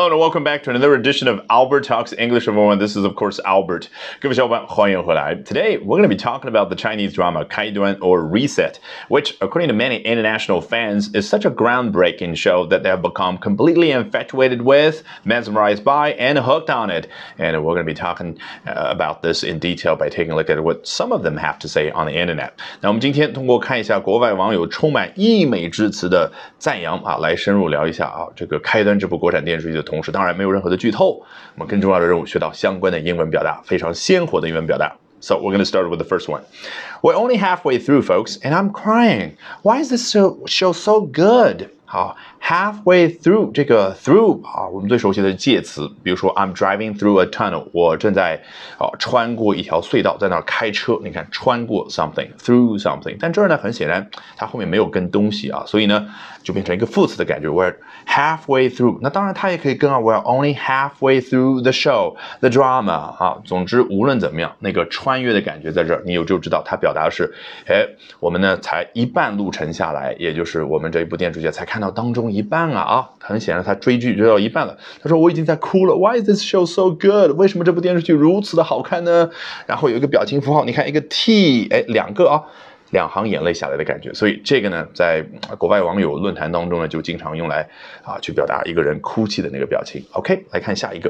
[0.00, 2.78] Hello and welcome back to another edition of Albert Talks English everyone.
[2.78, 3.90] This is of course Albert.
[4.18, 5.34] 各位小伙伴，欢迎回来.
[5.34, 8.76] Today we're going to be talking about the Chinese drama 开端 or Reset,
[9.10, 13.36] which according to many international fans is such a groundbreaking show that they have become
[13.36, 17.10] completely infatuated with, mesmerized by, and hooked on it.
[17.36, 20.48] And we're going to be talking uh, about this in detail by taking a look
[20.48, 22.52] at what some of them have to say on the internet.
[22.80, 29.84] 那我们今天通过看一下国外网友充满溢美之词的赞扬啊，来深入聊一下啊这个开端这部国产电视剧的。
[29.89, 31.21] 同时，当然没有任何的剧透。
[31.55, 34.95] 我们更重要的任务，学到相关的英文表达，非常鲜活的英文表达。
[35.21, 36.41] So we're going to start with the first one.
[37.01, 39.37] We're only halfway through, folks, and I'm crying.
[39.63, 41.69] Why is this show so good?
[41.92, 48.40] 好，halfway through 这个 through 啊，我们最熟悉的介词，比如说 I'm driving through a tunnel，我正在
[48.78, 51.00] 啊穿过一条隧道，在那儿开车。
[51.02, 56.06] 你看穿过 something through something，但这儿呢，很显然它后面没有跟东西啊，所以呢
[56.44, 57.48] 就变成一个副词的感觉。
[57.48, 57.74] ，where
[58.06, 63.42] halfway through，那当然它也可以跟啊，where only halfway through the show，the drama 啊。
[63.44, 67.34] 总之无论怎么样，那个穿越的感觉在这儿，你有就知道它表达的是，
[67.66, 67.84] 哎，
[68.20, 71.79] 我们呢才一半路程下来，也就是我们这一部电视剧才看。
[71.80, 74.76] 到当中一半啊啊，很显然他追剧追到一半了。
[75.02, 75.94] 他说我已经在哭了。
[75.96, 77.36] Why is this show so good？
[77.36, 79.30] 为什么这部电视剧如此的好看呢？
[79.66, 82.42] 然后有一个表情符号，你看一个 T，哎，两个啊。
[82.90, 85.24] 两行眼泪下来的感觉，所以这个呢，在
[85.58, 87.68] 国外网友论坛当中呢，就经常用来
[88.02, 90.04] 啊去表达一个人哭泣的那个表情。
[90.10, 91.08] OK，来看下一个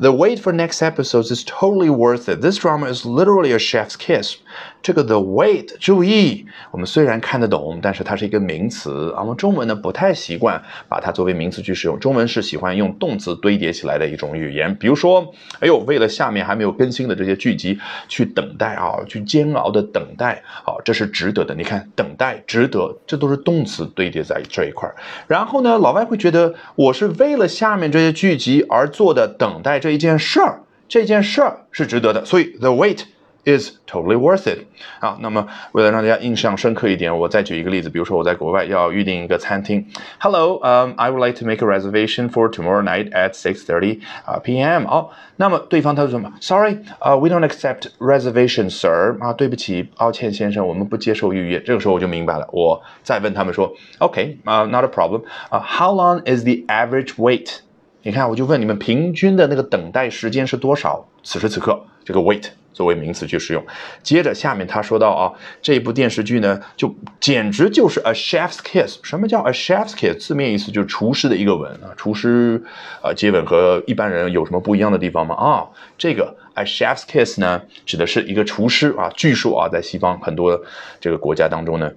[0.00, 2.40] ，The wait for next episodes is totally worth it.
[2.40, 4.38] This drama is literally a chef's kiss.
[4.80, 9.20] 这个 the wait，注意，我们虽然看得懂，但是它是一个名词啊。
[9.20, 14.74] 我们中文呢不太习惯把它作为名词去使用，中文是喜欢用动词堆叠起来的一种语言。
[14.76, 17.78] 比如说，哎呦，为了下面还没有更新的这些剧集
[18.08, 21.10] 去等待啊，去煎熬的等待啊，这是。
[21.10, 24.94] 值得的，你看，等待值得，这都是动词堆叠在这一块儿。
[25.26, 32.24] 然后呢，老外会觉得我是为了下面这些剧集而做的等待这一件事儿，这件事儿是值得的。
[32.24, 33.00] 所以，the wait。
[33.45, 34.65] is totally worth it
[34.99, 35.17] 啊。
[35.21, 39.85] 那么为了让大家印象深刻一点，我再举一个例子，比如说我在国外要预定一个餐厅，
[40.19, 43.99] Hello，嗯、um,，I would like to make a reservation for tomorrow night at 6:30
[44.41, 44.87] p.m.
[44.87, 46.33] 哦，那么对方他说什么？
[46.41, 49.17] Sorry，呃、uh,，we don't accept reservation, sir。
[49.19, 51.59] 啊，对不起，抱歉先生，我们不接受预约。
[51.61, 55.21] 这个时候我就明白了，我再问他们说，OK，啊、uh,，not a problem。
[55.49, 57.57] 啊、uh,，How long is the average wait？
[58.01, 61.07] 你看，我就问你们平均的那个等待时间是多少？
[61.21, 63.64] 此时此刻，这个 wait 作为名词去使用。
[64.02, 68.98] 接着下面他说到啊，这部电视剧呢，就简直就是 a chef's kiss。
[69.02, 70.18] 什么叫 a chef's kiss？
[70.18, 71.92] 字面意思就是厨师的一个吻啊。
[71.96, 72.62] 厨师
[73.02, 75.34] 啊接吻和一般人有什么不一样的地方吗？
[75.34, 75.66] 啊，
[75.98, 79.10] 这个 a chef's kiss 呢，指的是一个厨师啊。
[79.14, 80.60] 据说啊，在西方很多
[81.00, 81.90] 这个国家当中呢，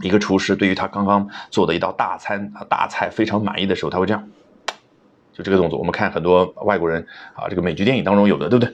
[0.00, 4.28] 一个厨师对于他刚刚做的一道大餐啊大菜非常满意的时候，他会这样。
[5.32, 8.72] 就这个动作，我们看很多外国人啊，这个美剧电影当中有的，对不对？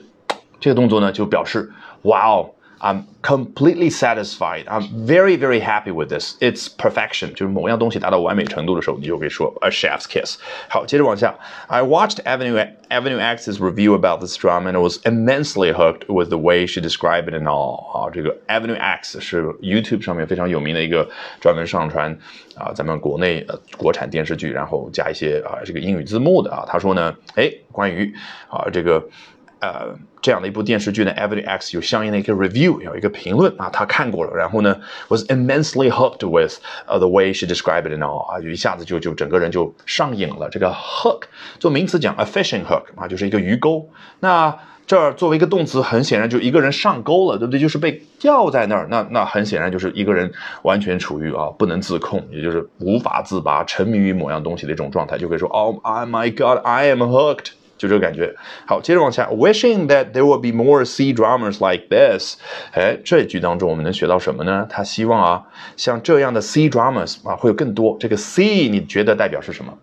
[0.60, 1.70] 这个动作呢，就表示
[2.02, 2.50] 哇哦。
[2.78, 4.66] I'm completely satisfied.
[4.66, 6.36] I'm very, very happy with this.
[6.40, 7.32] It's perfection.
[7.32, 10.38] 就是某样东西达到完美程度的时候，你就可以说 a chef's kiss.
[10.68, 11.34] 好，接着往下。
[11.68, 16.66] I watched Avenue Avenue X's review about this drama and was immensely hooked with the way
[16.66, 17.90] she described it and all.
[17.96, 21.08] 啊，这个 Avenue X 是 YouTube 上面非常有名的一个
[21.40, 22.12] 专门上传
[22.54, 26.66] 啊咱们国内呃国产电视剧，然后加一些啊这个英语字幕的啊。
[26.68, 28.14] 他说呢，哎，关于
[28.50, 29.02] 啊这个。
[29.61, 34.75] 呃，这样的一部电视剧呢，Every X 有相应的一个 review，有一个评论啊，他看过了，然后呢
[35.07, 36.55] ，was immensely hooked with
[36.87, 40.49] the way she described it and all 啊，就一下子就就整个人就上瘾了。
[40.49, 41.25] 这个 hook
[41.59, 43.87] 做名词讲，a fishing hook 啊，就是一个鱼钩。
[44.19, 44.57] 那
[44.87, 47.59] 这儿作为一个动词，很显然就一个人上钩了，对不对？
[47.59, 48.87] 就是被吊在那儿。
[48.89, 50.33] 那那很显然就是一个人
[50.63, 57.51] 完全处于啊不能自控，也就是无法自拔，沉迷于某样东西的一种状态，就可以说，Oh my God，I am hooked。
[57.81, 58.31] 就这个感觉。
[58.67, 62.37] 好，接着往下，wishing that there will be more C dramas like this。
[62.73, 64.67] 哎，这句当中我们能学到什么呢？
[64.69, 65.43] 他希望啊，
[65.75, 67.97] 像这样的 C dramas 啊，会有更多。
[67.99, 69.75] 这个 C 你觉得代表是什么？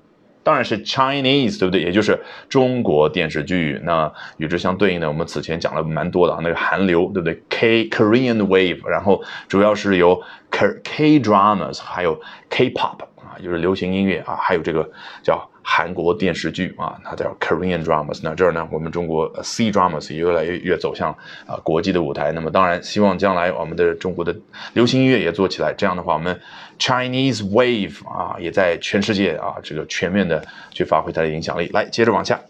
[0.45, 1.83] 当然是 Chinese，对不对？
[1.83, 3.81] 也就是中国电视剧。
[3.83, 14.89] 那与之相对应的，我们此前讲了蛮多的啊，那个韩流，对不对？K Korean wave，然后主要是由 K K dramas，还有 K pop 啊，就是流行音乐啊，还有这个
[15.25, 15.51] 叫。
[15.71, 18.21] 韩国电视剧啊，它叫 Korean dramas。
[18.23, 21.15] 那这儿呢，我们中国 C dramas 也越来越越走向
[21.47, 22.33] 啊国际的舞台。
[22.33, 24.35] 那么当然，希望将来我们的中国的
[24.73, 25.75] 流行音乐也做起来。
[25.77, 26.41] 这样的话，我们
[26.79, 31.69] Chinese wave 啊，也在全世界啊这个全面的去发挥它的影响力。
[31.75, 32.41] 来，接着往下。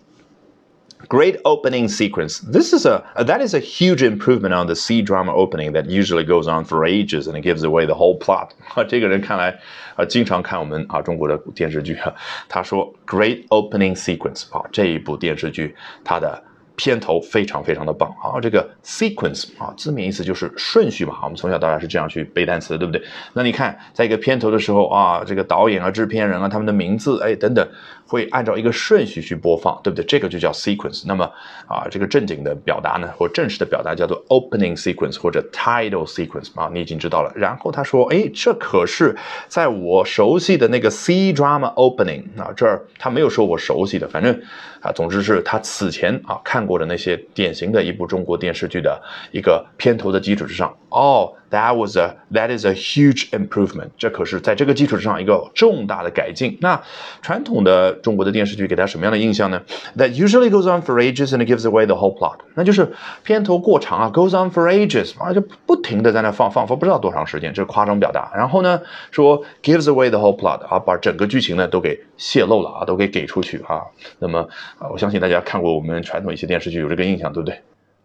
[1.10, 2.40] Great opening sequence.
[2.40, 6.24] This is a that is a huge improvement on the C drama opening that usually
[6.24, 8.52] goes on for ages and it gives away the whole plot.
[8.74, 9.60] 啊，这个人看来
[9.96, 12.14] 啊，经常看我们啊中国的电视剧啊。
[12.48, 15.76] 他说，Great opening sequence 啊，这一部电视剧
[16.06, 16.42] 它的。
[16.79, 18.39] 片头非常非常的棒啊！
[18.41, 21.19] 这个 sequence 啊，字面意思就是顺序嘛。
[21.25, 23.03] 我们从小到大是这样去背单词，对不对？
[23.33, 27.69] 那你看，在一个片头的时候啊，这个导演啊、制片人啊，他们的名字哎等等，
[28.07, 30.05] 会按照一个顺序去播放，对不对？
[30.05, 31.03] 这个就叫 sequence。
[31.05, 31.25] 那么
[31.67, 37.33] 啊，这个正经的表达呢，或正式的表达叫做 opening sequence 或者 title sequence 啊，你已经知道了。
[37.35, 39.17] 然后他说，哎，这可是
[39.49, 44.33] 在我熟悉的那个 C drama opening 啊，这儿他没有说我熟悉的，反正
[44.81, 46.68] 啊，总之是他此前啊看。
[46.69, 56.59] 过的那些典型的一部中国电视剧的一个片头的基础之上，哦，that was a that is a huge improvement，这可是在这个基础之上一个重大的改进。
[56.61, 56.83] 那
[57.23, 59.63] 传统的中国的电视剧给大家什么样的印象呢
[59.97, 62.93] ？That usually goes on for ages and gives away the whole plot，那就是
[63.23, 68.31] 片头过长啊，goes on for ages 啊，就不停的在那放放放不知道多长时间，这是夸张表达。
[68.35, 68.81] 然后呢，
[69.11, 73.83] 说 gives away the whole plot 啊，把整个剧情呢都给泄露了啊，都给给出去啊。
[74.19, 74.41] 那么
[74.79, 77.61] 啊，我相信大家看过我们传统一些电视剧有这个印象，对不对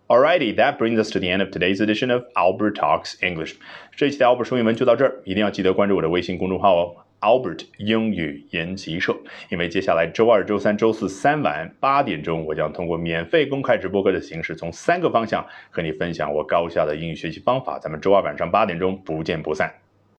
[0.08, 3.56] ？Alrighty, that brings us to the end of today's edition of Albert Talks English。
[3.96, 9.16] 这一期的 Albert 说英文就到这儿，一定要记得关注我的微信公众号哦，Albert 英语研习社。
[9.50, 17.80] 因为接下来周二、周三、周四三晚八点钟，我将通过免费公开直播课的形式，从三个方向和你分享我高效的英语学习方法。
[17.80, 19.83] 咱们周二晚上八点钟不见不散。